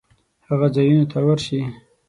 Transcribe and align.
هغو 0.47 0.67
ځایونو 0.75 1.05
ته 1.11 1.17
ورشي 1.27 1.61